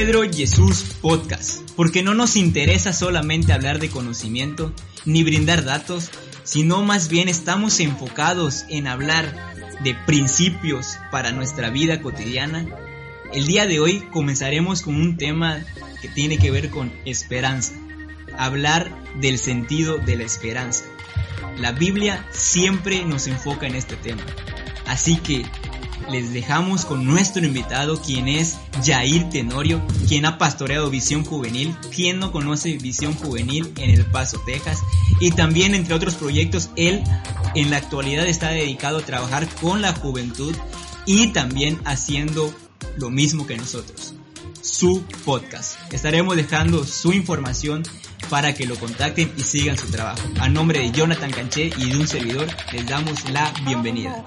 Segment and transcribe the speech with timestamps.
[0.00, 4.72] Pedro Jesús Podcast, porque no nos interesa solamente hablar de conocimiento
[5.04, 6.08] ni brindar datos,
[6.42, 9.30] sino más bien estamos enfocados en hablar
[9.84, 12.66] de principios para nuestra vida cotidiana.
[13.34, 15.62] El día de hoy comenzaremos con un tema
[16.00, 17.74] que tiene que ver con esperanza,
[18.38, 20.84] hablar del sentido de la esperanza.
[21.58, 24.24] La Biblia siempre nos enfoca en este tema,
[24.86, 25.44] así que
[26.10, 32.18] les dejamos con nuestro invitado, quien es Jair Tenorio, quien ha pastoreado Visión Juvenil, quien
[32.18, 34.80] no conoce Visión Juvenil en El Paso, Texas,
[35.20, 37.02] y también entre otros proyectos, él
[37.54, 40.54] en la actualidad está dedicado a trabajar con la juventud
[41.06, 42.52] y también haciendo
[42.96, 44.14] lo mismo que nosotros,
[44.60, 45.76] su podcast.
[45.92, 47.82] Estaremos dejando su información
[48.28, 50.22] para que lo contacten y sigan su trabajo.
[50.40, 54.24] A nombre de Jonathan Canché y de un servidor, les damos la bienvenida.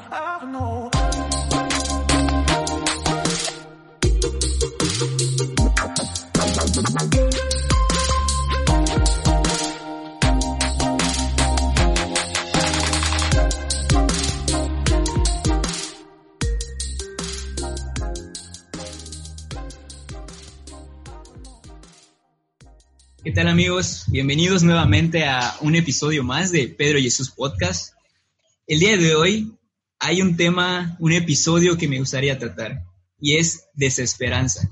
[23.34, 24.04] ¿Qué tal amigos?
[24.10, 27.96] Bienvenidos nuevamente a un episodio más de Pedro Jesús Podcast.
[28.68, 29.52] El día de hoy
[29.98, 32.84] hay un tema, un episodio que me gustaría tratar
[33.20, 34.70] y es desesperanza.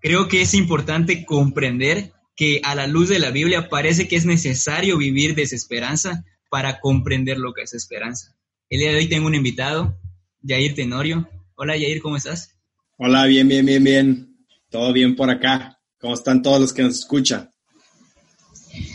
[0.00, 4.26] Creo que es importante comprender que a la luz de la Biblia parece que es
[4.26, 8.34] necesario vivir desesperanza para comprender lo que es esperanza.
[8.68, 9.96] El día de hoy tengo un invitado,
[10.44, 11.30] Jair Tenorio.
[11.54, 12.52] Hola Jair, ¿cómo estás?
[12.98, 14.36] Hola, bien, bien, bien, bien.
[14.70, 15.78] Todo bien por acá.
[16.00, 17.48] ¿Cómo están todos los que nos escuchan?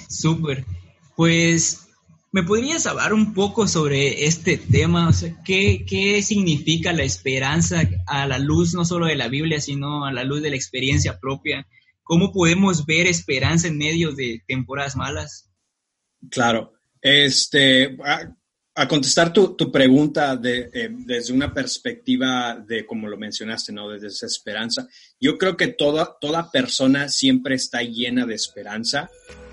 [0.10, 0.66] Súper.
[1.16, 1.88] Pues,
[2.32, 5.10] ¿me podrías hablar un poco sobre este tema?
[5.10, 9.62] O sea, ¿qué, ¿qué significa la esperanza a la luz no solo de la Biblia,
[9.62, 11.66] sino a la luz de la experiencia propia?
[12.06, 15.50] ¿Cómo podemos ver esperanza en medio de temporadas malas?
[16.30, 16.74] Claro.
[17.02, 23.72] Este, a, contestar tu, tu pregunta de, eh, desde una perspectiva de, como lo mencionaste,
[23.74, 23.90] ¿no?
[23.90, 24.88] De desesperanza.
[25.20, 29.10] Yo creo que toda, toda persona siempre está llena de esperanza.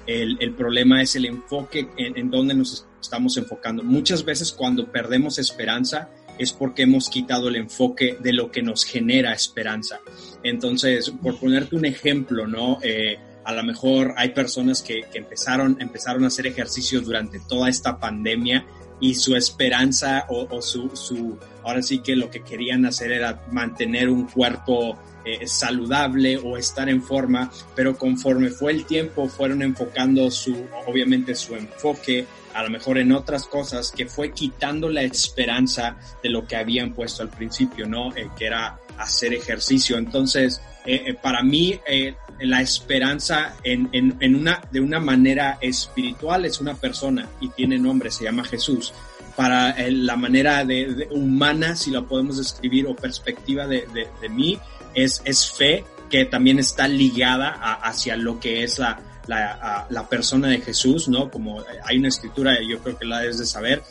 [0.06, 3.82] El, el problema es el enfoque en, en donde nos estamos enfocando.
[3.82, 6.08] Muchas veces cuando perdemos esperanza
[6.38, 10.00] es porque hemos quitado el enfoque de lo que nos genera esperanza.
[10.42, 12.78] Entonces, por ponerte un ejemplo, ¿no?
[12.82, 17.68] Eh, a lo mejor hay personas que, que, empezaron, empezaron a hacer ejercicios durante toda
[17.68, 18.64] esta pandemia
[19.00, 23.44] y su esperanza o, o su, su, ahora sí que lo que querían hacer era
[23.50, 29.62] mantener un cuerpo eh, saludable o estar en forma, pero conforme fue el tiempo fueron
[29.62, 35.02] enfocando su, obviamente su enfoque a lo mejor en otras cosas que fue quitando la
[35.02, 38.14] esperanza de lo que habían puesto al principio, ¿no?
[38.14, 39.96] Eh, que era hacer ejercicio.
[39.96, 46.44] Entonces, eh, eh, para mí, eh, la esperanza en, en, una, de una manera espiritual
[46.44, 48.92] es una persona y tiene nombre, se llama Jesús.
[49.36, 53.86] Para la manera de, humana, si la podemos describir, o perspectiva de,
[54.20, 54.58] de mí,
[54.94, 57.48] es, es fe que también está ligada
[57.82, 61.30] hacia lo que es la, la, persona de Jesús, ¿no?
[61.30, 63.82] Como hay una escritura, yo creo que la debes de saber,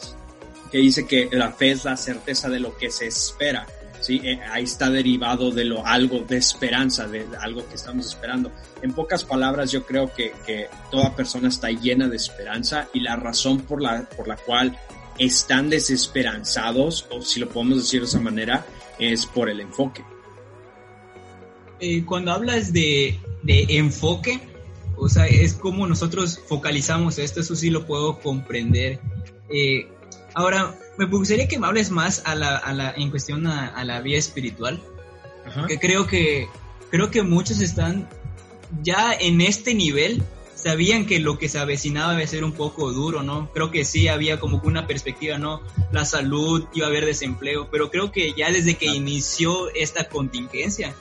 [0.71, 3.65] que dice que la fe es la certeza de lo que se espera.
[3.99, 4.21] ¿sí?
[4.23, 8.51] Eh, ahí está derivado de lo algo de esperanza, de, algo que estamos esperando.
[8.81, 13.15] En pocas palabras, yo creo que, que, toda persona está llena de esperanza y la
[13.15, 14.77] razón por la, por la cual
[15.17, 18.65] están desesperanzados, o si lo podemos decir de esa manera,
[18.97, 20.03] es por el enfoque.
[21.81, 24.39] Eh, cuando hablas de, de enfoque,
[24.97, 28.99] o sea, es como nosotros focalizamos esto, eso sí lo puedo comprender.
[29.49, 29.87] Eh,
[30.35, 33.83] ahora, me gustaría que me hables más a la, a la, en cuestión a, a
[33.83, 34.79] la vía espiritual,
[35.45, 35.65] Ajá.
[35.65, 36.47] que creo que
[36.91, 38.07] creo que muchos están
[38.83, 40.21] ya en este nivel,
[40.53, 43.51] sabían que lo que se avecinaba iba a ser un poco duro, ¿no?
[43.53, 45.61] Creo que sí había como una perspectiva, ¿no?
[45.91, 50.93] La salud, iba a haber desempleo, pero creo que ya desde que inició esta contingencia,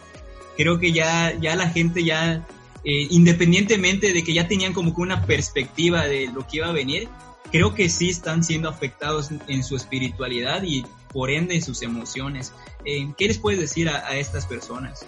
[0.61, 2.47] creo que ya, ya la gente ya
[2.85, 6.73] eh, independientemente de que ya tenían como que una perspectiva de lo que iba a
[6.73, 7.09] venir,
[7.51, 10.85] creo que sí están siendo afectados en su espiritualidad y
[11.15, 12.53] por ende en sus emociones.
[12.85, 15.07] Eh, ¿Qué les puedes decir a, estas personas?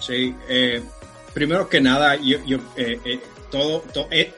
[0.00, 0.82] Sí, eh,
[1.34, 2.60] primero que nada, yo, yo
[3.50, 3.84] todo,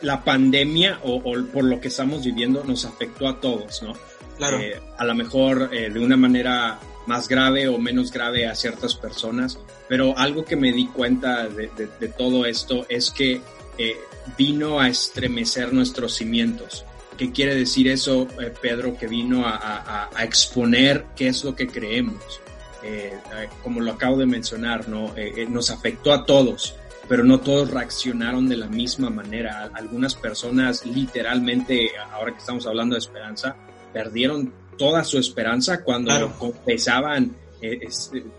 [0.02, 3.94] la pandemia o, por lo que estamos viviendo nos afectó a todos, ¿no?
[4.36, 4.58] Claro.
[4.98, 9.58] a lo mejor de una manera más grave o menos grave a ciertas personas,
[9.88, 11.68] pero algo que me di cuenta de,
[12.16, 13.40] todo esto es que
[13.78, 13.96] eh,
[14.36, 16.84] vino a estremecer nuestros cimientos.
[17.16, 18.96] ¿Qué quiere decir eso, eh, Pedro?
[18.98, 22.40] Que vino a, exponer qué es lo que creemos.
[22.82, 23.18] Eh,
[23.62, 25.14] como lo acabo de mencionar, ¿no?
[25.48, 26.74] nos afectó a todos,
[27.08, 29.70] pero no todos reaccionaron de la misma manera.
[29.72, 33.56] Algunas personas literalmente, ahora que estamos hablando de esperanza,
[33.92, 37.88] perdieron toda su esperanza cuando confesaban eh,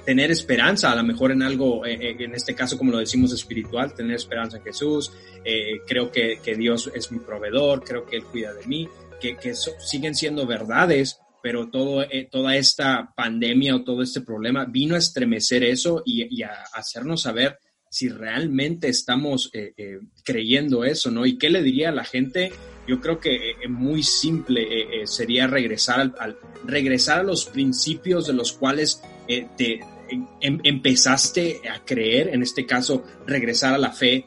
[0.05, 3.33] tener esperanza, a lo mejor en algo, eh, eh, en este caso como lo decimos
[3.33, 5.11] espiritual, tener esperanza en Jesús,
[5.87, 8.87] creo que, que, Dios es mi proveedor, creo que Él cuida de mí,
[9.19, 14.95] que, que siguen siendo verdades, pero todo, toda esta pandemia o todo este problema vino
[14.95, 17.57] a estremecer eso y, y a hacernos saber
[17.89, 21.25] si realmente estamos eh, eh, creyendo eso, ¿no?
[21.25, 22.51] ¿Y qué le diría a la gente?
[22.87, 24.67] Yo creo que eh, muy simple
[25.05, 29.81] sería regresar, al, regresar a los principios de los cuales te
[30.41, 34.25] em, empezaste a creer, en este caso, regresar a la fe,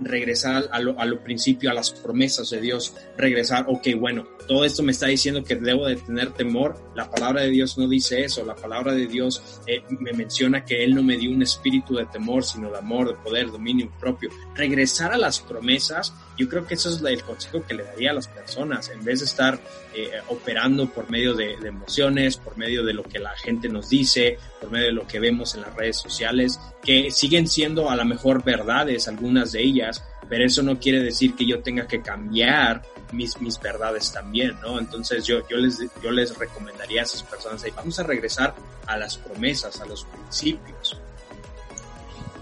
[0.00, 4.64] regresar a lo, a lo principio, a las promesas de Dios, regresar, ok, bueno, todo
[4.64, 6.76] esto me está diciendo que debo de tener temor.
[6.94, 8.44] La palabra de Dios no dice eso.
[8.44, 12.06] La palabra de Dios eh, me menciona que Él no me dio un espíritu de
[12.06, 14.30] temor, sino de amor, de poder, dominio propio.
[14.54, 18.14] Regresar a las promesas, yo creo que eso es el consejo que le daría a
[18.14, 19.60] las personas, en vez de estar
[19.94, 23.88] eh, operando por medio de, de emociones, por medio de lo que la gente nos
[23.88, 27.96] dice, por medio de lo que vemos en las redes sociales, que siguen siendo a
[27.96, 32.00] lo mejor verdades, algunas de ellas, pero eso no quiere decir que yo tenga que
[32.00, 34.78] cambiar mis, mis verdades también, ¿no?
[34.78, 38.54] Entonces yo, yo, les, yo les recomendaría a esas personas, vamos a regresar
[38.86, 41.00] a las promesas, a los principios.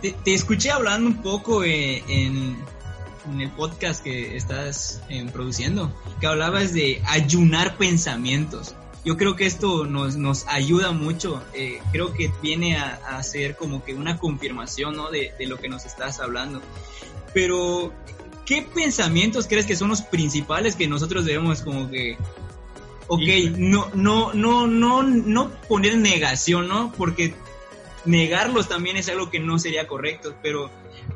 [0.01, 2.59] Te, escuché hablando un poco eh, en,
[3.27, 5.91] en, el podcast que estás eh, produciendo,
[6.21, 8.75] que hablabas de ayunar pensamientos.
[9.05, 13.57] Yo creo que esto nos, nos ayuda mucho, eh, creo que viene a, a, ser
[13.57, 15.11] como que una confirmación ¿no?
[15.11, 16.61] de, de lo que nos estás hablando.
[17.33, 17.93] Pero
[18.45, 22.17] ¿qué pensamientos crees que son los principales que nosotros debemos como que
[23.07, 23.21] ok,
[23.57, 26.93] no, no, no, no, no poner negación, ¿no?
[26.97, 27.35] Porque
[28.05, 30.71] negarlos también es algo que no sería correcto, pero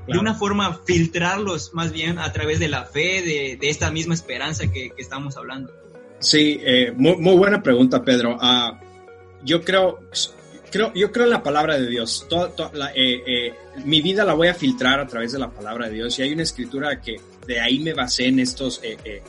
[0.06, 4.14] de una forma filtrarlos más bien a través de la fe, de, de esta misma
[4.14, 5.72] esperanza que, que estamos hablando.
[6.19, 8.36] Sí, eh, muy, muy, buena pregunta, Pedro.
[8.36, 8.76] Uh,
[9.44, 10.00] yo creo,
[10.70, 12.26] creo, yo creo en la palabra de Dios.
[12.72, 13.54] la, eh, eh,
[13.84, 16.19] mi vida la voy a filtrar a través de la palabra de Dios.
[16.19, 17.16] Y hay una escritura que
[17.46, 19.22] de ahí me basé en estos eh,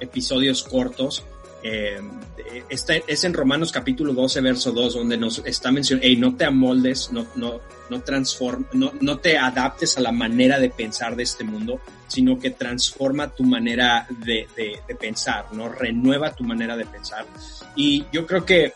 [0.00, 1.24] episodios cortos.
[1.62, 7.10] Es en Romanos capítulo 12, verso 2, donde nos está mencionando, hey, no te amoldes,
[7.12, 11.44] no, no, no, transform, no, no te adaptes a la manera de pensar de este
[11.44, 15.68] mundo, sino que transforma tu manera de, de, de pensar, ¿no?
[15.68, 17.26] Renueva tu manera de pensar.
[17.74, 18.72] Y yo creo que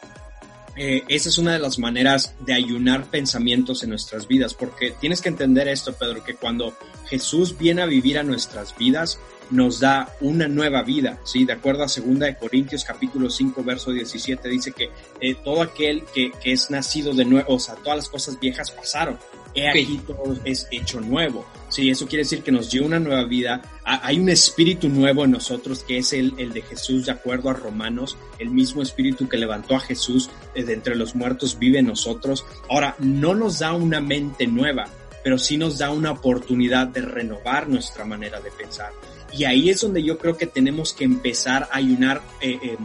[0.77, 5.21] eh, esa es una de las maneras de ayunar pensamientos en nuestras vidas, porque tienes
[5.21, 6.75] que entender esto, Pedro, que cuando
[7.07, 9.19] Jesús viene a vivir a nuestras vidas,
[9.51, 11.44] nos da una nueva vida, ¿sí?
[11.44, 16.05] De acuerdo a 2 de Corintios capítulo 5, verso 17, dice que eh, todo aquel
[16.15, 19.19] que, que, es nacido de nuevo, o sea, todas las cosas viejas pasaron,
[19.55, 21.44] he aquí todo es hecho nuevo.
[21.72, 23.62] Sí, eso quiere decir que nos dio una nueva vida.
[23.82, 27.55] Hay un espíritu nuevo en nosotros que es el, el de Jesús, de acuerdo a
[27.55, 28.19] Romanos.
[28.38, 32.44] El mismo espíritu que levantó a Jesús de entre los muertos vive en nosotros.
[32.69, 34.84] Ahora, no nos da una mente nueva,
[35.24, 38.93] pero sí nos da una oportunidad de renovar nuestra manera de pensar.
[39.32, 42.76] Y ahí es donde yo creo que tenemos que empezar a ayunar eh, eh,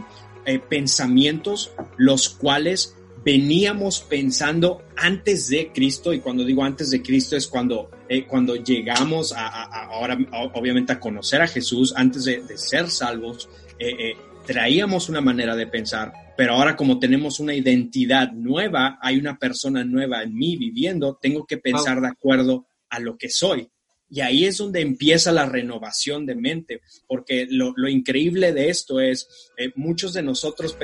[0.46, 7.36] eh pensamientos los cuales veníamos pensando antes de Cristo, y cuando digo antes de Cristo
[7.36, 10.18] es cuando, eh, cuando llegamos a, ahora
[10.54, 13.48] obviamente a conocer a Jesús, antes de, ser salvos,
[13.78, 19.18] eh, eh, traíamos una manera de pensar, pero ahora como tenemos una identidad nueva, hay
[19.18, 23.68] una persona nueva en mí viviendo, tengo que pensar de acuerdo a lo que soy.
[24.10, 29.00] Y ahí es donde empieza la renovación de mente, porque lo, lo increíble de esto
[29.00, 30.78] es, muchos de nosotros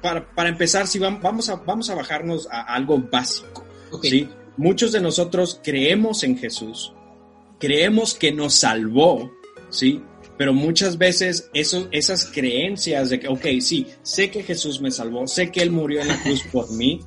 [0.00, 3.66] para, para empezar, si vamos a, vamos a bajarnos a algo básico.
[4.02, 4.26] ¿sí?
[4.56, 6.92] Muchos de nosotros creemos en Jesús,
[7.58, 9.30] creemos que nos salvó,
[9.70, 10.02] ¿sí?
[10.38, 15.26] Pero muchas veces eso, esas creencias de que, ok, sí, sé que Jesús me salvó,
[15.26, 17.00] sé que Él murió en la cruz por mí,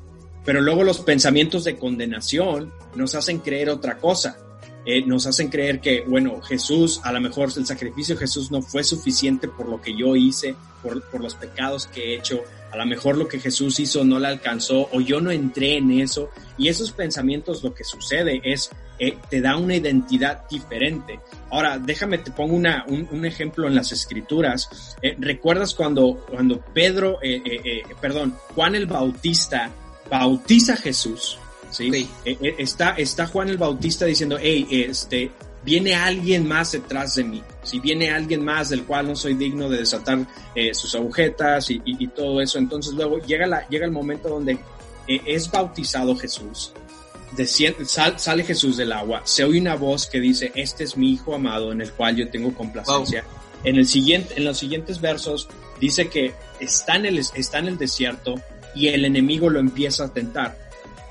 [0.45, 4.37] pero luego los pensamientos de condenación nos hacen creer otra cosa.
[4.85, 8.61] eh, nos hacen creer que, bueno, Jesús, a lo mejor el sacrificio de Jesús no
[8.61, 12.43] fue suficiente por lo que yo hice, por, por los pecados que he hecho,
[12.75, 15.91] a lo mejor lo que Jesús hizo no le alcanzó o yo no entré en
[15.91, 16.29] eso.
[16.57, 21.21] Y esos pensamientos lo que sucede es, eh, te da una identidad diferente.
[21.51, 24.97] Ahora, déjame, te pongo una, un, ejemplo en las escrituras.
[25.01, 29.71] Eh, ¿Recuerdas cuando, cuando Pedro, eh, perdón, Juan el Bautista
[30.11, 31.37] bautiza a Jesús?
[31.71, 32.09] ¿sí?
[32.57, 35.31] está, está Juan el Bautista diciendo, hey, este,
[35.65, 39.67] viene alguien más detrás de mí, si viene alguien más del cual no soy digno
[39.67, 40.19] de desatar
[40.53, 44.59] eh, sus agujetas y, todo eso, entonces luego llega, la, llega el momento donde
[45.07, 46.71] eh, es bautizado Jesús,
[47.87, 51.71] sale Jesús del agua, se oye una voz que dice, este es mi hijo amado
[51.71, 53.25] en el cual yo tengo complacencia.
[53.63, 55.49] En, el siguiente, en los siguientes versos
[55.81, 58.35] dice que está en, el, está en el desierto
[58.75, 60.64] y el enemigo lo empieza a tentar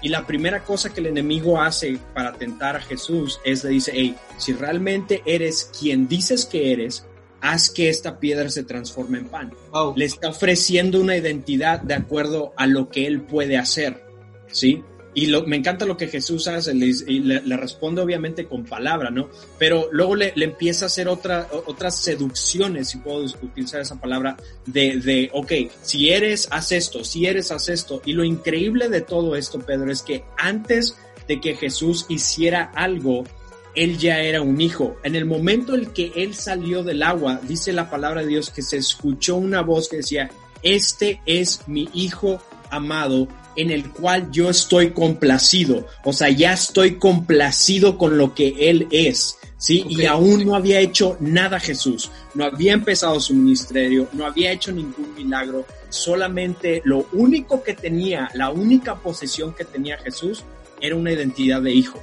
[0.04, 3.90] y la primera cosa que el enemigo hace para tentar a Jesús es le dice,
[3.94, 7.06] hey, si realmente eres quien dices que eres,
[7.40, 9.54] haz que esta piedra se transforme en pan.
[9.96, 14.04] Le está ofreciendo una identidad de acuerdo a lo que él puede hacer,
[14.48, 14.84] ¿sí?
[15.14, 19.30] Y me encanta lo que Jesús hace, le, y le, responde obviamente con palabra, ¿no?
[19.58, 24.98] Pero luego le, empieza a hacer otra, otras seducciones, si puedo utilizar esa palabra, de,
[24.98, 25.52] de, ok,
[25.82, 28.02] si eres, haz esto, si eres, haz esto.
[28.04, 30.96] Y lo increíble de todo esto, Pedro, es que antes
[31.28, 33.24] de que Jesús hiciera algo,
[33.74, 34.96] él ya era un hijo.
[35.02, 38.62] En el momento en que él salió del agua, dice la palabra de Dios que
[38.62, 40.30] se escuchó una voz que decía,
[40.62, 45.86] este es mi hijo amado en el cual yo estoy complacido.
[46.04, 49.38] O sea, ya estoy complacido con lo que Él es.
[49.58, 49.84] ¿sí?
[49.88, 52.10] Y aún no había hecho nada Jesús.
[52.34, 55.64] No había empezado su ministerio, no había hecho ningún milagro.
[55.88, 60.44] Solamente lo único que tenía, la única posesión que tenía Jesús
[60.80, 61.98] era una identidad de hijo.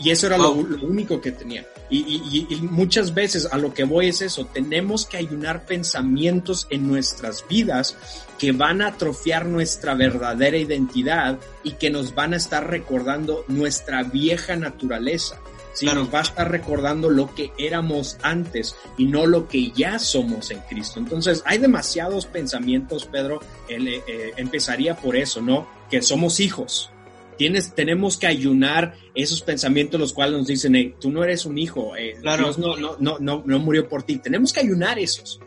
[0.00, 1.64] Y eso era lo, único que tenía.
[1.96, 6.88] Y, y, muchas veces a lo que voy es eso, tenemos que ayunar pensamientos en
[6.88, 7.96] nuestras vidas
[8.38, 14.02] que van a atrofiar nuestra verdadera identidad y que nos van a estar recordando nuestra
[14.02, 15.38] vieja naturaleza.
[15.74, 19.98] Sí, nos va a estar recordando lo que éramos antes y no lo que ya
[19.98, 21.00] somos en Cristo.
[21.00, 23.40] Entonces, hay demasiados pensamientos, Pedro.
[23.68, 25.66] Eh, eh, empezaría por eso, ¿no?
[25.90, 26.90] Que somos hijos.
[27.36, 31.58] Tienes, tenemos que ayunar esos pensamientos los cuales nos dicen, hey, tú no eres un
[31.58, 34.18] hijo, eh, Dios no, no, no, no, no murió por ti.
[34.18, 35.40] Tenemos que ayunar esos.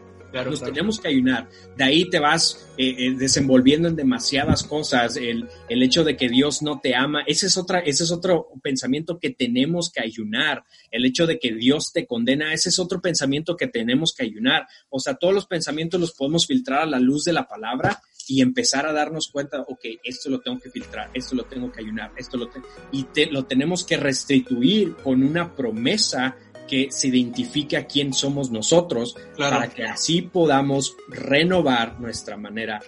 [0.46, 1.50] Nos tenemos que ayunar.
[1.76, 5.16] De ahí te vas eh, eh, desenvolviendo en demasiadas cosas.
[5.16, 8.50] El, el, hecho de que Dios no te ama, ese es, otra, ese es otro
[8.62, 10.64] pensamiento que tenemos que ayunar.
[10.92, 14.68] El hecho de que Dios te condena, ese es otro pensamiento que tenemos que ayunar.
[14.90, 18.42] O sea, todos los pensamientos los podemos filtrar a la luz de la palabra y
[18.42, 22.12] empezar a darnos cuenta, ok, esto lo tengo que filtrar, esto lo tengo que ayunar,
[22.18, 26.36] esto lo tengo, y te, lo tenemos que restituir con una promesa
[26.68, 32.82] que se identifique a quién somos nosotros para que así podamos renovar nuestra manera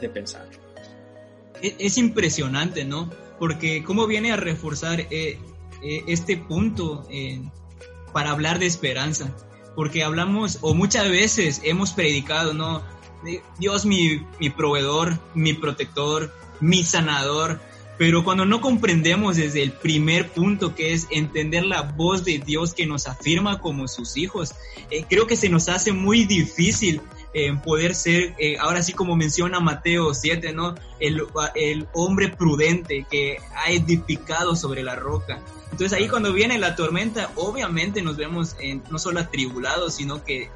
[0.00, 0.48] de pensar.
[1.62, 3.10] E, es, impresionante, ¿no?
[3.38, 5.38] Porque cómo viene a reforzar eh,
[5.82, 7.40] eh, este punto eh,
[8.12, 9.34] para hablar de esperanza.
[9.74, 12.82] Porque hablamos, o muchas veces hemos predicado, ¿no?
[13.58, 17.60] Dios mi, mi proveedor, mi protector, mi sanador,
[17.98, 22.74] pero cuando no comprendemos desde el primer punto, que es entender la voz de Dios
[22.74, 24.54] que nos afirma como sus hijos,
[24.90, 27.00] eh, creo que se nos hace muy difícil
[27.64, 30.74] poder ser, eh, ahora sí como menciona Mateo 7, ¿no?
[31.00, 31.24] El,
[31.54, 35.40] el hombre prudente que ha edificado sobre la roca.
[35.70, 40.50] Entonces ahí cuando viene la tormenta, obviamente nos vemos en, no solo atribulados, sino que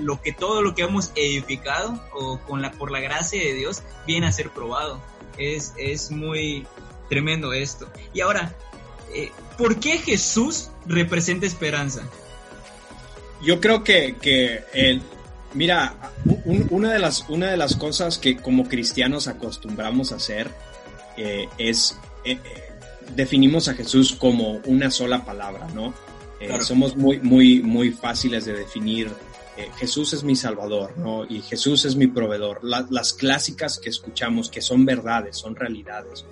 [0.00, 3.82] lo que todo lo que hemos edificado o con la por la gracia de Dios
[4.06, 5.02] viene a ser probado.
[5.36, 6.66] Es, es muy
[7.10, 7.90] tremendo esto.
[8.14, 8.54] Y ahora,
[9.12, 12.08] eh, ¿por qué Jesús representa esperanza?
[13.42, 15.02] Yo creo que, que el,
[15.54, 16.12] mira,
[16.70, 20.50] una, de las, una de las cosas que como cristianos acostumbramos a hacer
[21.16, 22.38] eh, es, eh,
[23.14, 25.94] definimos a Jesús como una sola palabra, ¿no?
[26.60, 29.10] Somos muy, muy, muy fáciles de definir
[29.76, 31.24] Jesús es mi salvador, ¿no?
[31.24, 32.60] Y Jesús es mi proveedor.
[32.62, 36.24] las clásicas que escuchamos, que son verdades, son realidades.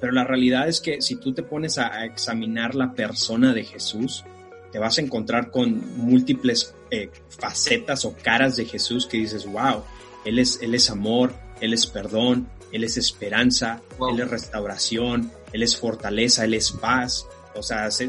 [0.00, 4.24] Pero la realidad es que si tú te pones a, examinar la persona de Jesús,
[4.72, 9.84] te vas a encontrar con múltiples eh, facetas o caras de Jesús que dices, wow,
[10.24, 15.62] Él es, él es amor, Él es perdón, Él es esperanza, Él es restauración, Él
[15.62, 17.26] es fortaleza, Él es paz.
[17.54, 18.08] O sea, se,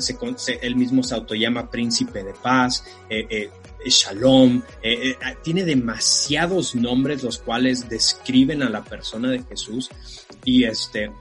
[0.62, 3.50] él mismo se autollama príncipe de paz, eh, eh,
[3.86, 4.62] Shalom,
[5.44, 9.90] tiene demasiados nombres los cuales describen a la persona de Jesús
[10.46, 11.12] y este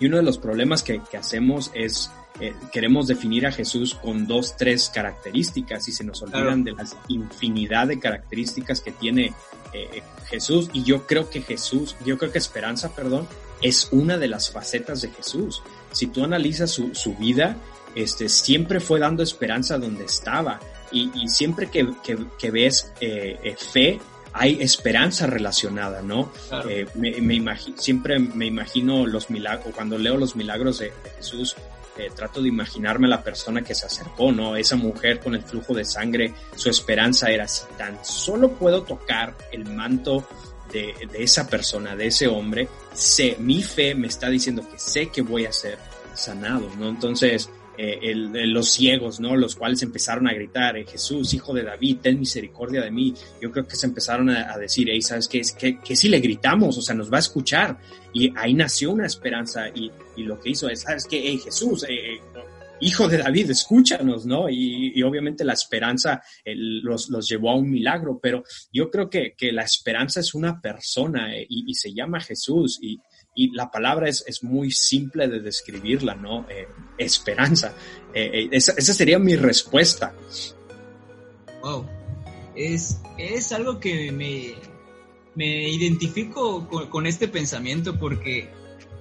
[0.00, 4.56] y uno de los problemas que, hacemos es eh, queremos definir a Jesús con dos,
[4.56, 9.32] tres características y se nos olvidan de las infinidad de características que tiene
[9.72, 10.70] eh, Jesús.
[10.72, 13.28] Y yo creo que Jesús, yo creo que esperanza, perdón,
[13.62, 15.62] es una de las facetas de Jesús.
[15.92, 17.56] Si tú analizas su, su vida,
[17.94, 20.60] este, siempre fue dando esperanza donde estaba.
[20.92, 24.00] Y, y siempre que, que, que ves eh, eh, fe,
[24.32, 26.32] hay esperanza relacionada, ¿no?
[26.68, 31.10] Eh, me, me imagino, siempre me imagino los milagros, cuando leo los milagros de, de
[31.16, 31.56] Jesús,
[31.96, 34.56] eh, trato de imaginarme la persona que se acercó, ¿no?
[34.56, 39.36] Esa mujer con el flujo de sangre, su esperanza era si tan solo puedo tocar
[39.52, 40.26] el manto
[40.72, 45.08] de, de esa persona, de ese hombre, sé, mi fe me está diciendo que sé
[45.08, 45.78] que voy a ser
[46.14, 46.88] sanado, ¿no?
[46.88, 47.50] Entonces,
[47.82, 49.36] eh, los ciegos, ¿no?
[49.36, 53.14] Los cuales empezaron a gritar, eh, Jesús, hijo de David, ten misericordia de mí.
[53.40, 55.40] Yo creo que se empezaron a, decir, ¿sabes qué?
[55.58, 57.78] Que, que si le gritamos, o sea, nos va a escuchar.
[58.12, 61.38] Y ahí nació una esperanza y, lo que hizo es, ¿sabes qué?
[61.38, 62.20] Jesús, eh,
[62.80, 64.50] hijo de David, escúchanos, ¿no?
[64.50, 70.20] Y, obviamente la esperanza los, llevó a un milagro, pero yo creo que, la esperanza
[70.20, 72.78] es una persona y, se llama Jesús
[73.40, 76.46] y la palabra es, es, muy simple de describirla, ¿no?
[76.50, 76.68] Eh,
[76.98, 77.72] esperanza.
[78.12, 80.12] Eh, esa, esa, sería mi respuesta.
[81.62, 81.86] Wow.
[82.54, 84.56] Es, es algo que me,
[85.34, 88.50] me identifico con, con, este pensamiento porque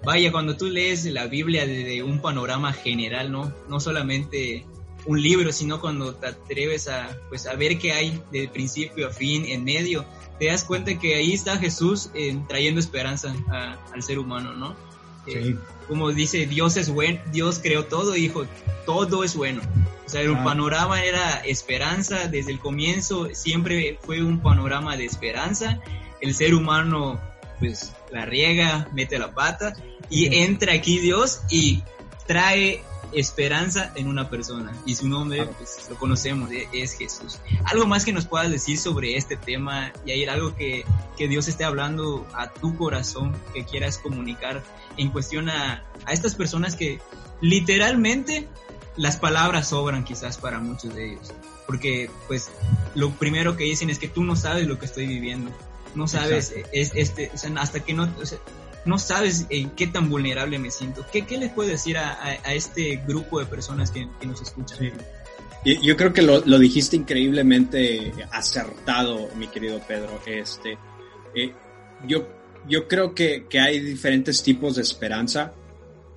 [0.05, 3.53] vaya, cuando tú lees la Biblia desde un panorama general, ¿no?
[3.67, 4.65] No solamente
[5.05, 9.11] un libro, sino cuando te atreves a, pues, a ver qué hay de principio a
[9.11, 10.05] fin, en medio,
[10.39, 14.75] te das cuenta que ahí está Jesús eh, trayendo esperanza a, al ser humano, ¿no?
[15.25, 15.33] Sí.
[15.35, 15.55] Eh,
[15.87, 18.45] como dice, Dios es bueno, Dios creó todo dijo,
[18.85, 19.61] todo es bueno.
[20.05, 20.43] O sea, el ah.
[20.43, 25.79] panorama era esperanza, desde el comienzo siempre fue un panorama de esperanza.
[26.21, 27.19] El ser humano,
[27.59, 29.73] pues, la riega, mete la pata
[30.09, 31.83] y entra aquí Dios y
[32.27, 37.39] trae esperanza en una persona y su nombre pues, lo conocemos e, es Jesús.
[37.65, 40.85] Algo más que nos puedas decir sobre este tema y hay algo que,
[41.17, 44.63] que Dios esté hablando a tu corazón que quieras comunicar
[44.97, 46.99] en cuestión a, a estas personas que
[47.41, 48.47] literalmente
[48.95, 51.33] las palabras sobran quizás para muchos de ellos
[51.65, 52.49] porque pues
[52.95, 55.51] lo primero que dicen es que tú no sabes lo que estoy viviendo
[55.95, 58.39] no sabes es, este o sea, hasta que no o sea,
[58.89, 61.05] no sabes en qué tan vulnerable me siento.
[61.11, 64.41] ¿Qué, qué les puedo decir a, a, a, este grupo de personas que, que nos
[64.41, 64.77] escuchan?
[64.79, 65.77] Sí.
[65.83, 70.19] Yo creo que lo, lo, dijiste increíblemente acertado, mi querido Pedro.
[70.25, 70.77] Este,
[71.35, 71.53] eh,
[72.07, 72.27] yo,
[72.67, 75.53] yo creo que, que, hay diferentes tipos de esperanza.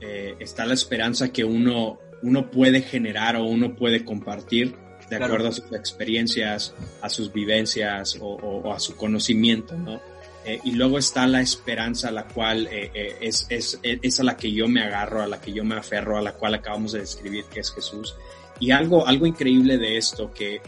[0.00, 4.76] Eh, está la esperanza que uno, uno puede generar o uno puede compartir
[5.10, 5.48] de acuerdo claro.
[5.48, 10.00] a sus experiencias, a sus vivencias o, o, o a su conocimiento, ¿no?
[10.44, 14.36] Eh, y luego está la esperanza, la cual eh, eh, es, es, es, a la
[14.36, 17.00] que yo me agarro, a la que yo me aferro, a la cual acabamos de
[17.00, 18.16] describir, que es Jesús.
[18.58, 20.60] Y algo, algo increíble de esto, que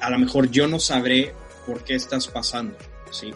[0.00, 1.32] a lo mejor yo no sabré
[1.66, 2.76] por qué estás pasando,
[3.10, 3.32] ¿sí?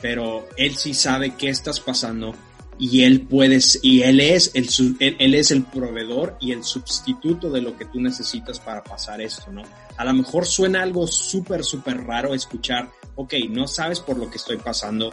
[0.00, 2.34] Pero Él sí sabe qué estás pasando
[2.78, 7.60] y Él puede, y Él es el, él, es el proveedor y el sustituto de
[7.60, 9.62] lo que tú necesitas para pasar esto, ¿no?
[9.96, 14.38] A lo mejor suena algo súper, súper raro escuchar, ok, no sabes por lo que
[14.38, 15.12] estoy pasando,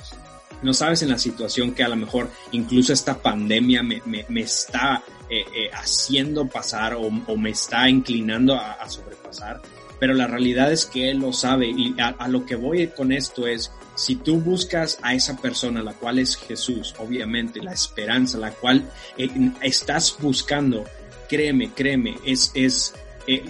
[0.62, 5.04] no sabes en la situación que a lo mejor incluso esta pandemia me, me, está
[5.30, 9.62] eh, eh, haciendo pasar o, me está inclinando a, sobrepasar,
[10.00, 13.48] pero la realidad es que él lo sabe y a, lo que voy con esto
[13.48, 13.72] es,
[14.02, 18.90] si tú buscas a esa persona, la cual es Jesús, obviamente, la esperanza, la cual
[19.16, 19.30] eh,
[19.62, 20.86] estás buscando,
[21.30, 22.96] créeme, créeme, es, es,
[23.28, 23.44] eh,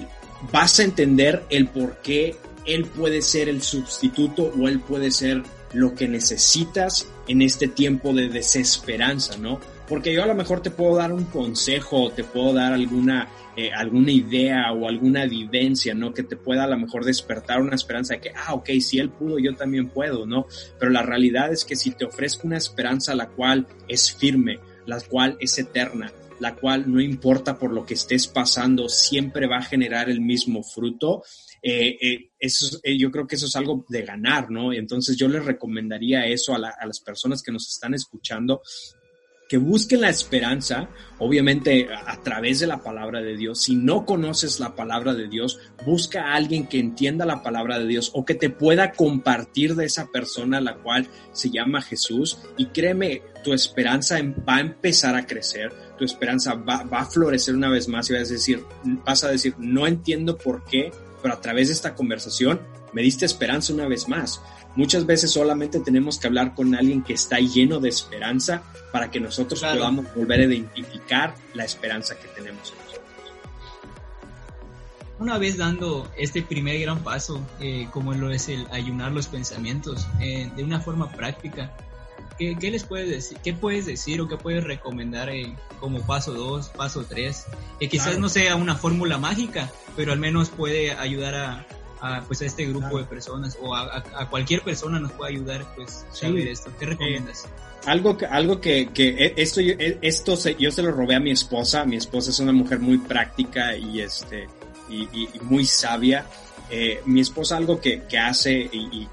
[0.52, 2.36] vas a entender el por qué
[2.66, 8.14] él puede ser el sustituto o él puede ser lo que necesitas en este tiempo
[8.14, 9.58] de desesperanza, ¿no?
[9.88, 13.72] Porque yo a lo mejor te puedo dar un consejo, te puedo dar alguna, eh,
[13.74, 16.14] alguna idea o alguna vivencia, ¿no?
[16.14, 19.10] Que te pueda a lo mejor despertar una esperanza de que, ah, ok, si él
[19.10, 20.46] pudo, yo también puedo, ¿no?
[20.80, 25.00] Pero la realidad es que si te ofrezco una esperanza la cual es firme, la
[25.02, 29.64] cual es eterna, la cual no importa por lo que estés pasando, siempre va a
[29.64, 31.24] generar el mismo fruto,
[31.62, 34.74] eh, eh, eso, yo creo que eso es algo de ganar, ¿no?
[34.74, 38.62] Entonces yo les recomendaría eso a, las personas que nos están escuchando,
[39.52, 40.88] que busquen la esperanza,
[41.20, 43.62] obviamente a, través de la palabra de Dios.
[43.62, 47.86] Si no conoces la palabra de Dios, busca a alguien que entienda la palabra de
[47.86, 52.38] Dios o que te pueda compartir de esa persona, la cual se llama Jesús.
[52.56, 54.16] Y créeme, tu esperanza
[54.48, 58.14] va a empezar a crecer, tu esperanza va, va a florecer una vez más y
[58.14, 58.64] vas a decir,
[59.06, 62.60] vas a decir, no entiendo por qué pero a través de esta conversación
[62.94, 64.42] me diste esperanza una vez más.
[64.76, 69.20] Muchas veces solamente tenemos que hablar con alguien que está lleno de esperanza para que
[69.20, 73.02] nosotros podamos volver a identificar la esperanza que tenemos en nosotros.
[75.20, 80.08] Una vez dando este primer gran paso, eh, como lo es el ayunar los pensamientos,
[80.20, 81.76] eh, de una forma práctica,
[82.40, 83.38] ¿qué, les puedes decir?
[83.44, 87.46] ¿Qué puedes decir o qué puedes recomendar eh, como paso 2, paso 3?
[87.80, 91.68] Que quizás no sea una fórmula mágica, pero al menos puede ayudar a,
[92.02, 96.06] a, pues a este grupo de personas o a, cualquier persona nos puede ayudar pues
[96.12, 96.72] saber esto.
[96.80, 97.46] ¿Qué recomiendas?
[97.46, 97.50] Eh,
[97.86, 101.20] algo que, algo que, que e, esto, e, esto se, yo se lo robé a
[101.20, 101.86] mi esposa.
[101.86, 104.48] Mi esposa es una mujer muy práctica y este
[104.90, 106.26] y, muy sabia.
[106.70, 109.08] Eh, mi esposa algo que, que hace y,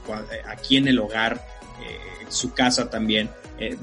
[0.47, 1.45] aquí en el hogar,
[1.83, 3.31] eh, su casa también,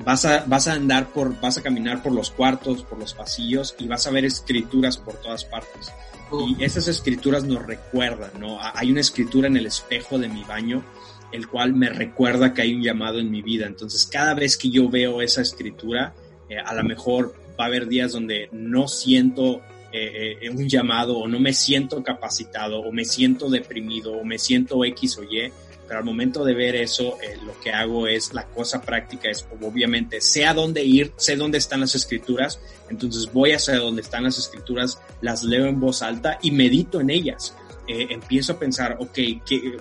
[0.03, 3.75] vas, a, vas a andar por, vas a caminar por los cuartos, por los pasillos
[3.79, 5.91] y vas a ver escrituras por todas partes.
[6.31, 8.57] Y esas escrituras nos recuerdan, ¿no?
[8.59, 10.83] Hay una escritura en el espejo de mi baño,
[11.31, 13.67] el cual me recuerda que hay un llamado en mi vida.
[13.67, 16.15] Entonces, cada vez que yo veo esa escritura,
[16.49, 19.61] eh, a lo mejor va a haber días donde no siento
[19.91, 24.37] eh, eh, un llamado o no me siento capacitado o me siento deprimido o me
[24.39, 25.51] siento X o Y,
[25.87, 29.45] pero al momento de ver eso, eh, lo que hago es, la cosa práctica es,
[29.61, 34.23] obviamente, sé a dónde ir, sé dónde están las escrituras, entonces voy hacia dónde están
[34.23, 37.55] las escrituras, las leo en voz alta y medito en ellas.
[37.87, 39.13] Eh, empiezo a pensar, ok,
[39.45, 39.77] que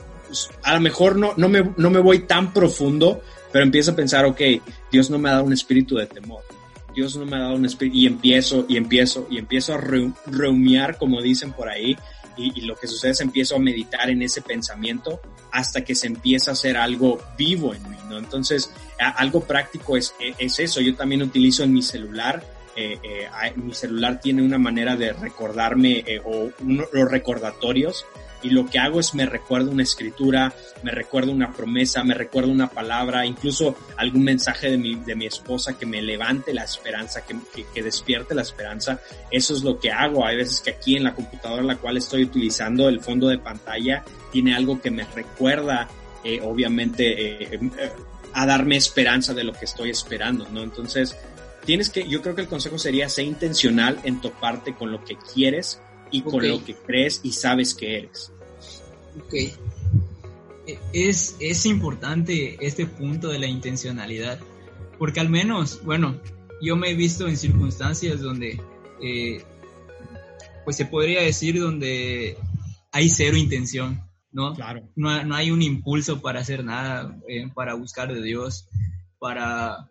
[0.63, 4.25] a lo mejor no, no, me, no me voy tan profundo, pero empiezo a pensar,
[4.25, 4.41] ok,
[4.91, 6.43] Dios no me ha dado un espíritu de temor.
[6.95, 9.81] Dios no me ha dado un espíritu, y empiezo, y empiezo, y empiezo a
[10.27, 11.97] reumear, como dicen por ahí,
[12.37, 15.21] y, lo que sucede es empiezo a meditar en ese pensamiento
[15.51, 18.19] hasta que se empieza a hacer algo vivo en mí, ¿no?
[18.19, 20.81] Entonces, algo práctico es, e, es eso.
[20.81, 22.43] Yo también utilizo en mi celular
[22.77, 28.05] eh, eh, mi celular tiene una manera de recordarme eh, o los recordatorios
[28.45, 32.51] y lo que hago es me recuerdo una escritura, me recuerdo una promesa, me recuerdo
[32.51, 37.25] una palabra, incluso algún mensaje de mi, de mi esposa que me levante la esperanza,
[37.25, 37.37] que,
[37.73, 39.01] que, despierte la esperanza.
[39.31, 40.27] Eso es lo que hago.
[40.27, 44.05] Hay veces que aquí en la computadora la cual estoy utilizando, el fondo de pantalla,
[44.31, 45.89] tiene algo que me recuerda,
[46.23, 47.93] eh, obviamente, eh, eh,
[48.35, 50.63] a darme esperanza de lo que estoy esperando, ¿no?
[50.63, 51.17] Entonces,
[51.65, 55.17] tienes que, yo creo que el consejo sería ser intencional en toparte con lo que
[55.33, 55.81] quieres
[56.11, 58.33] y con lo que crees y sabes que eres.
[59.19, 59.35] Ok.
[60.93, 64.39] Es, es importante este punto de la intencionalidad,
[64.99, 66.21] porque al menos, bueno,
[66.63, 68.61] yo me he visto en circunstancias donde,
[69.03, 69.43] eh,
[70.65, 72.39] pues se podría decir donde
[72.93, 74.55] hay cero intención, ¿no?
[74.55, 74.89] Claro.
[74.97, 78.69] No, no hay un impulso para hacer nada, eh, para buscar de Dios,
[79.19, 79.91] para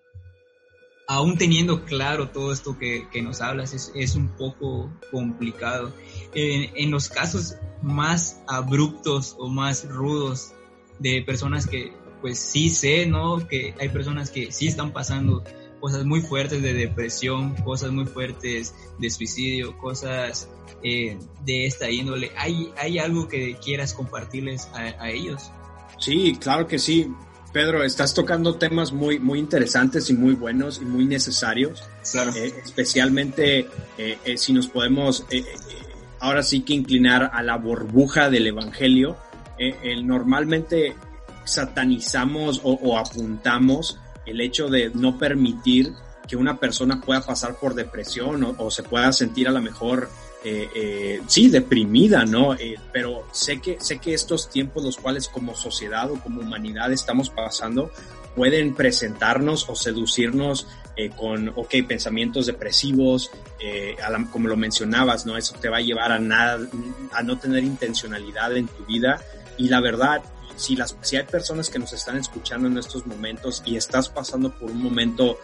[1.14, 5.94] aún teniendo claro todo esto que, nos hablas, es, un poco complicado.
[6.34, 10.54] En, los casos más abruptos o más rudos
[10.98, 13.48] de personas que, pues sí sé, ¿no?
[13.48, 15.44] Que hay personas que sí están pasando
[15.80, 20.50] cosas muy fuertes de depresión, cosas muy fuertes de suicidio, cosas
[20.82, 22.32] eh, de esta índole.
[22.38, 25.52] ¿Hay, ¿Hay algo que quieras compartirles a, a ellos?
[26.00, 27.14] Sí, claro que sí.
[27.54, 31.84] Pedro, estás tocando temas muy, muy interesantes y muy buenos y muy necesarios.
[32.36, 35.24] Eh, especialmente eh, eh, si nos podemos
[36.20, 39.18] ahora sí que inclinar a la burbuja del Evangelio.
[39.60, 40.96] El, normalmente
[41.46, 45.94] satanizamos o, apuntamos el hecho de no permitir
[46.28, 50.10] que una persona pueda pasar por depresión o, o se pueda sentir a lo mejor
[50.44, 52.54] eh, eh, sí, deprimida, ¿no?
[52.56, 56.92] Eh, pero sé que, sé que estos tiempos los cuales como sociedad o como humanidad
[56.92, 57.92] estamos pasando
[58.36, 63.96] pueden presentarnos o seducirnos eh, con, ok, pensamientos depresivos, eh,
[64.32, 65.38] como lo mencionabas, ¿no?
[65.38, 66.60] Eso te va a llevar a nada,
[67.14, 69.22] a no tener intencionalidad en tu vida.
[69.58, 70.22] Y la verdad,
[70.56, 74.52] si, las, si hay personas que nos están escuchando en estos momentos y estás pasando
[74.52, 75.40] por un momento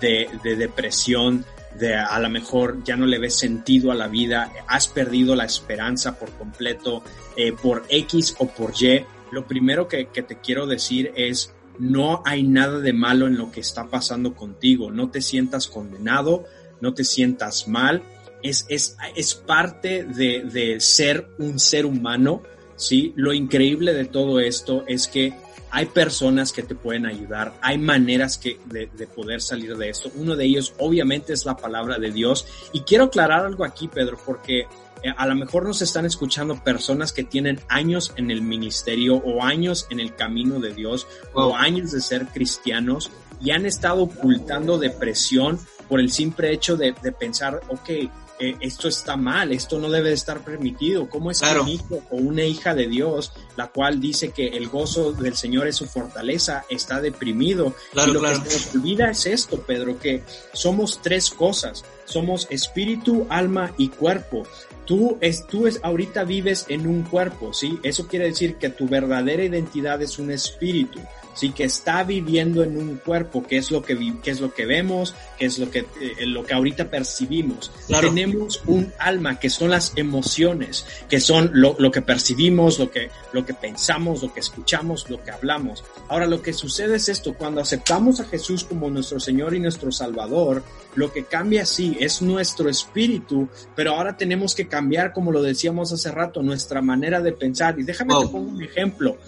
[0.00, 1.44] de, de depresión,
[1.78, 5.44] de a lo mejor ya no le ves sentido a la vida, has perdido la
[5.44, 7.02] esperanza por completo,
[7.36, 12.42] eh, por X o por Y, lo primero que, te quiero decir es, no hay
[12.42, 16.44] nada de malo en lo que está pasando contigo, no te sientas condenado,
[16.80, 18.02] no te sientas mal,
[18.42, 22.42] es, es, es parte de, de ser un ser humano,
[22.76, 23.12] ¿sí?
[23.16, 25.34] Lo increíble de todo esto es que
[25.70, 30.10] hay personas que te pueden ayudar, hay maneras que, de, poder salir de esto.
[30.14, 32.46] Uno de ellos obviamente es la palabra de Dios.
[32.72, 37.12] Y quiero aclarar algo aquí, Pedro, porque eh, a lo mejor nos están escuchando personas
[37.12, 41.92] que tienen años en el ministerio o años en el camino de Dios o años
[41.92, 47.60] de ser cristianos y han estado ocultando depresión por el simple hecho de, de pensar,
[47.68, 47.90] ok,
[48.38, 51.08] eh, esto está mal, esto no debe estar permitido.
[51.08, 54.68] ¿Cómo es que un hijo o una hija de Dios, la cual dice que el
[54.68, 57.74] gozo del Señor es su fortaleza, está deprimido?
[57.94, 60.22] y lo que se nos olvida es esto, Pedro, que
[60.52, 61.84] somos tres cosas.
[62.04, 64.46] Somos espíritu, alma y cuerpo.
[64.84, 67.80] Tú, es, tú es, ahorita vives en un cuerpo, ¿sí?
[67.82, 71.00] Eso quiere decir que tu verdadera identidad es un espíritu
[71.36, 74.66] sí que está viviendo en un cuerpo, que es lo que, que es lo que
[74.66, 77.70] vemos, que es lo que, eh, lo que ahorita percibimos.
[77.88, 83.10] Tenemos un alma, que son las emociones, que son lo, lo, que percibimos, lo que,
[83.32, 85.84] lo que pensamos, lo que escuchamos, lo que hablamos.
[86.08, 89.92] Ahora, lo que sucede es esto, cuando aceptamos a Jesús como nuestro Señor y nuestro
[89.92, 95.42] Salvador, lo que cambia sí es nuestro espíritu, pero ahora tenemos que cambiar, como lo
[95.42, 97.78] decíamos hace rato, nuestra manera de pensar.
[97.78, 99.18] Y déjame te pongo un ejemplo.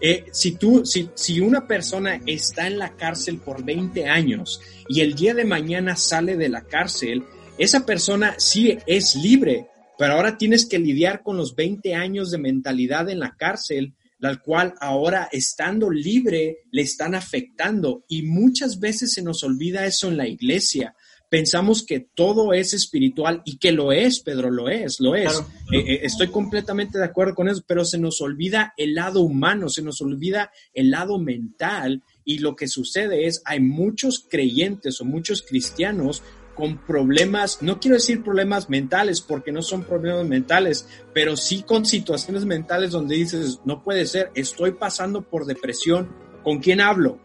[0.00, 5.00] Eh, si tú, si, si una persona está en la cárcel por 20 años y
[5.00, 7.24] el día de mañana sale de la cárcel,
[7.58, 9.66] esa persona sí es libre,
[9.98, 14.36] pero ahora tienes que lidiar con los 20 años de mentalidad en la cárcel, la
[14.36, 18.04] cual ahora estando libre le están afectando.
[18.08, 20.94] Y muchas veces se nos olvida eso en la iglesia
[21.30, 25.38] pensamos que todo es espiritual y que lo es, Pedro, lo es, lo es.
[25.72, 29.68] Eh, eh, estoy completamente de acuerdo con eso, pero se nos olvida el lado humano,
[29.68, 35.04] se nos olvida el lado mental y lo que sucede es, hay muchos creyentes o
[35.04, 36.22] muchos cristianos
[36.56, 41.86] con problemas, no quiero decir problemas mentales porque no son problemas mentales, pero sí con
[41.86, 46.10] situaciones mentales donde dices, no puede ser, estoy pasando por depresión,
[46.42, 47.18] ¿con quién hablo?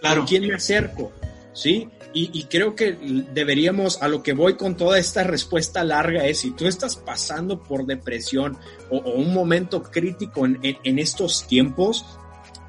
[0.00, 0.20] Claro.
[0.20, 1.12] ¿Con quién me acerco?
[1.52, 1.88] ¿Sí?
[2.14, 2.96] Y, creo que
[3.32, 7.62] deberíamos, a lo que voy con toda esta respuesta larga es, si tú estás pasando
[7.62, 8.56] por depresión
[8.90, 12.04] o, un momento crítico en, estos tiempos,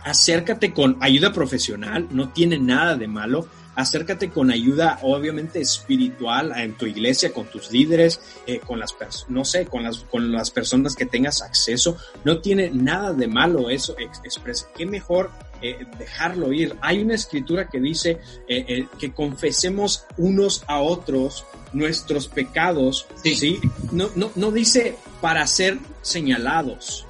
[0.03, 3.47] acércate con ayuda profesional, no tiene nada de malo.
[3.79, 9.29] Acércate con ayuda, obviamente, espiritual en tu iglesia, con tus líderes, eh, con las personas,
[9.29, 11.95] no sé, con las, con las personas que tengas acceso.
[12.25, 14.67] No tiene nada de malo eso, expresa.
[14.75, 16.75] Qué mejor eh, dejarlo ir.
[16.81, 23.59] Hay una escritura que dice eh, eh, que confesemos unos a otros nuestros pecados, sí.
[23.91, 27.05] No, no, no dice para ser señalados.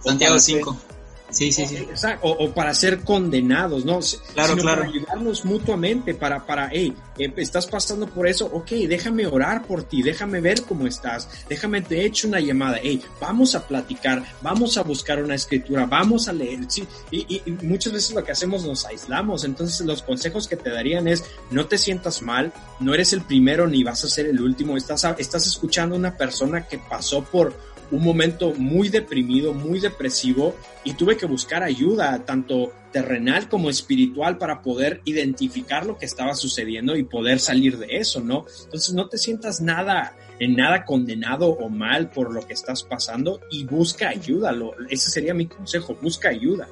[0.00, 0.93] Santiago 5.
[1.34, 1.86] Sí, sí, sí.
[2.22, 3.98] O, para ser condenados, ¿no?
[4.34, 4.82] Claro, claro.
[4.82, 9.82] Para ayudarnos mutuamente, para, para, hey, eh, estás pasando por eso, ok, déjame orar por
[9.82, 14.78] ti, déjame ver cómo estás, déjame te echo una llamada, hey, vamos a platicar, vamos
[14.78, 18.64] a buscar una escritura, vamos a leer, sí, y, y, muchas veces lo que hacemos
[18.64, 23.12] nos aislamos, entonces los consejos que te darían es, no te sientas mal, no eres
[23.12, 26.78] el primero ni vas a ser el último, estás, estás escuchando a una persona que
[26.78, 33.48] pasó por un momento muy deprimido, muy depresivo y tuve que buscar ayuda, tanto terrenal
[33.48, 38.46] como espiritual, para poder identificar lo que estaba sucediendo y poder salir de eso, ¿no?
[38.64, 43.40] Entonces no te sientas nada, en nada condenado o mal por lo que estás pasando
[43.50, 44.54] y busca ayuda.
[44.90, 46.68] ese sería mi consejo, busca ayuda.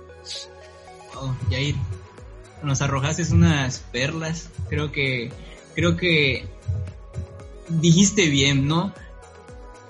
[1.14, 1.74] Oh, Yair,
[2.62, 4.48] nos arrojaste unas perlas.
[4.68, 5.30] Creo que,
[5.74, 6.46] creo que
[7.68, 8.92] dijiste bien, ¿no?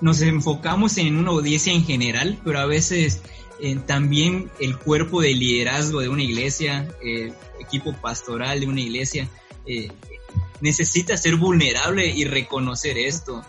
[0.03, 3.21] Nos enfocamos en una audiencia en general, pero a veces
[3.61, 9.29] eh, también el cuerpo de liderazgo de una iglesia, el equipo pastoral de una iglesia,
[9.65, 9.87] eh,
[10.59, 13.45] necesita ser vulnerable y reconocer esto,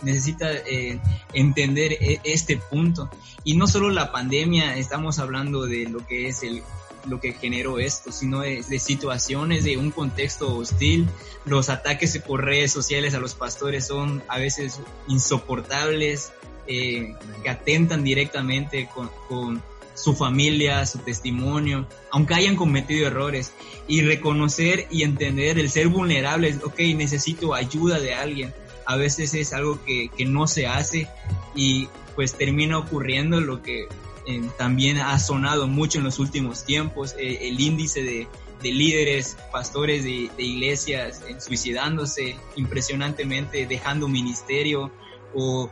[0.00, 0.98] necesita eh,
[1.34, 3.10] entender e, este punto.
[3.44, 6.62] Y no solo la pandemia, estamos hablando de lo que es el
[7.08, 11.06] lo que generó esto, sino de, situaciones de un contexto hostil.
[11.44, 16.32] Los ataques por redes sociales a los pastores son a veces insoportables,
[16.66, 19.62] eh, que atentan directamente con, con
[19.94, 23.52] su familia, su testimonio, aunque hayan cometido errores,
[23.86, 28.54] y reconocer y entender el ser vulnerable, ok, necesito ayuda de alguien,
[28.86, 31.08] a veces es algo que, que no se hace
[31.54, 33.86] y pues termina ocurriendo lo que
[34.28, 38.28] eh, también ha sonado mucho en los últimos tiempos, eh, el índice de,
[38.62, 44.92] líderes, pastores de, iglesias eh, suicidándose impresionantemente, dejando ministerio
[45.34, 45.70] o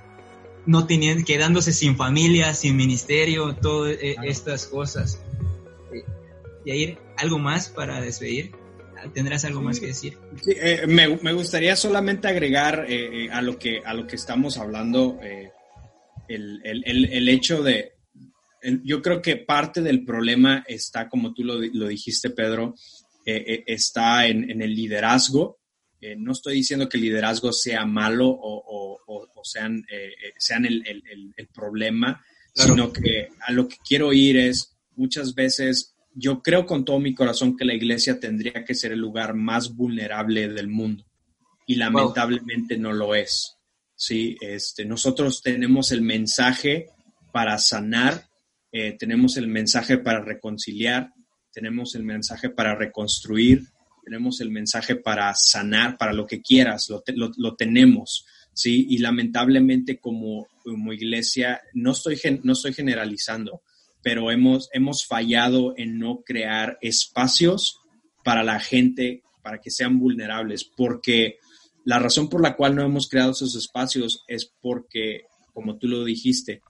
[0.64, 5.20] no teniendo, quedándose sin familia, sin ministerio, todas estas cosas.
[6.64, 8.52] Yair, ¿algo más para despedir?
[9.12, 10.16] ¿Tendrás algo más que decir?
[10.88, 12.86] me, gustaría solamente agregar
[13.30, 15.18] a, lo que, a lo que estamos hablando
[16.26, 17.95] el, el, hecho de,
[18.82, 22.74] yo creo que parte del problema está, como tú lo, dijiste, Pedro,
[23.24, 25.58] eh, eh, está en, el liderazgo.
[26.00, 29.84] Eh, no estoy diciendo que el liderazgo sea malo o, sean,
[30.38, 36.66] sean el, problema, sino que a lo que quiero ir es, muchas veces, yo creo
[36.66, 40.68] con todo mi corazón que la iglesia tendría que ser el lugar más vulnerable del
[40.68, 41.04] mundo
[41.66, 43.56] y lamentablemente no lo es.
[43.94, 44.36] ¿sí?
[44.40, 46.90] Este, nosotros tenemos el mensaje
[47.32, 48.28] para sanar,
[48.78, 51.10] eh, tenemos el mensaje para reconciliar,
[51.50, 53.62] tenemos el mensaje para reconstruir,
[54.04, 58.86] tenemos el mensaje para sanar, para lo que quieras, lo, lo, tenemos, ¿sí?
[58.90, 63.62] Y lamentablemente como, como iglesia, no estoy, no estoy generalizando,
[64.02, 67.80] pero hemos, hemos fallado en no crear espacios
[68.22, 71.38] para la gente, para que sean vulnerables, porque
[71.86, 75.22] la razón por la cual no hemos creado esos espacios es porque,
[75.54, 76.60] como tú lo dijiste,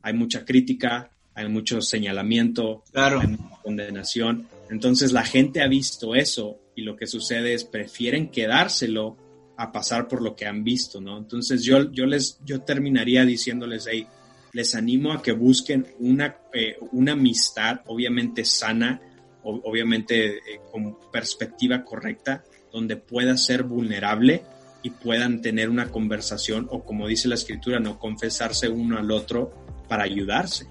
[0.00, 4.48] hay mucha crítica, hay mucho señalamiento, hay mucha condenación.
[4.70, 9.16] Entonces la gente ha visto eso y lo que sucede es prefieren quedárselo
[9.58, 11.18] a pasar por lo que han visto, ¿no?
[11.18, 14.06] Entonces yo, yo les, yo terminaría diciéndoles, hey,
[14.52, 19.00] les animo a que busquen una, eh, una amistad, obviamente sana,
[19.42, 24.42] obviamente eh, con perspectiva correcta, donde pueda ser vulnerable
[24.82, 29.52] y puedan tener una conversación o como dice la escritura, no confesarse uno al otro
[29.88, 30.66] para ayudarse.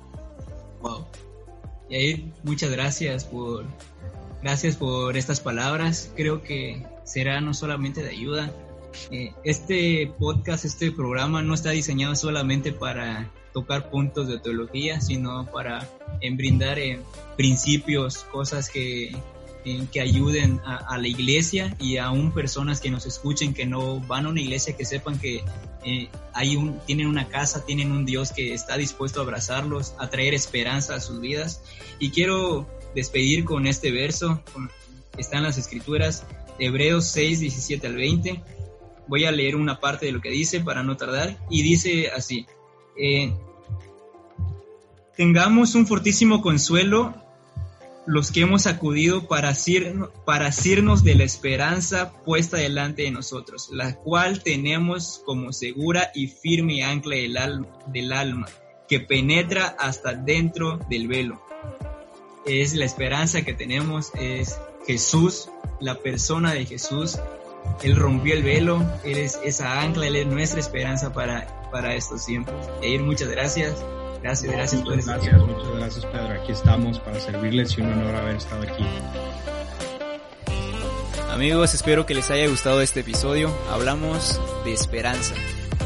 [0.86, 1.04] Wow.
[1.90, 3.66] Y ahí muchas gracias por
[4.44, 6.12] gracias por estas palabras.
[6.16, 8.52] Creo que será no solamente de ayuda.
[9.10, 15.48] Eh, este podcast, este programa no está diseñado solamente para tocar puntos de teología, sino
[15.52, 15.90] para
[16.22, 16.78] en brindar
[17.36, 19.16] principios, cosas que
[19.92, 24.30] que ayuden a, la iglesia y aún personas que nos escuchen que no van a
[24.30, 25.44] una iglesia que sepan que
[25.84, 30.10] eh, hay un, tienen una casa, tienen un Dios que está dispuesto a abrazarlos, a
[30.10, 31.64] traer esperanza a sus vidas.
[31.98, 34.44] Y quiero despedir con este verso,
[35.18, 36.26] está en las escrituras,
[36.60, 38.44] Hebreos 6, 17 al 20.
[39.08, 42.46] Voy a leer una parte de lo que dice para no tardar y dice así.
[42.98, 43.34] Eh,
[45.18, 47.25] tengamos un fortísimo consuelo
[48.06, 49.54] los que hemos acudido para,
[50.26, 56.28] para asirnos de la esperanza puesta delante de nosotros, la cual tenemos como segura y
[56.28, 58.48] firme ancla del alma, del alma,
[58.88, 61.42] que penetra hasta dentro del velo.
[62.46, 67.18] Es la esperanza que tenemos, es Jesús, la persona de Jesús.
[67.82, 72.28] Él rompió el velo, Él es esa ancla, Él es nuestra esperanza para, para estos
[72.28, 72.54] tiempos.
[72.84, 73.74] Eir, muchas gracias.
[74.26, 76.42] Gracias, gracias muchas gracias, Muchas gracias, Pedro.
[76.42, 78.84] Aquí estamos para servirles y un honor haber estado aquí.
[81.30, 83.56] Amigos, espero que les haya gustado este episodio.
[83.70, 85.36] Hablamos de esperanza.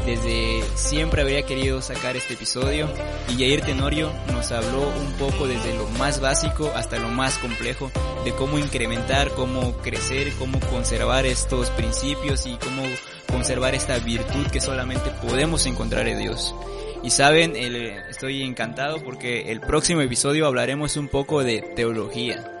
[0.06, 2.88] Desde siempre habría querido sacar este episodio
[3.28, 7.90] y Jair Tenorio nos habló un poco desde lo más básico hasta lo más complejo
[8.24, 12.84] de cómo incrementar, cómo crecer, cómo conservar estos principios y cómo
[13.30, 16.54] conservar esta virtud que solamente podemos encontrar en Dios.
[17.02, 22.60] Y saben, estoy encantado porque el próximo episodio hablaremos un poco de teología.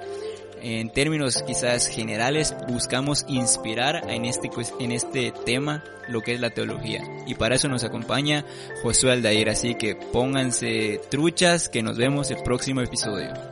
[0.62, 6.50] En términos quizás generales, buscamos inspirar en este, en este tema lo que es la
[6.50, 7.02] teología.
[7.26, 8.44] Y para eso nos acompaña
[8.82, 13.49] Josué Aldair, así que pónganse truchas que nos vemos el próximo episodio.